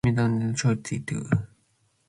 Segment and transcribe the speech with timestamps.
[0.05, 1.09] Midapadën chotiad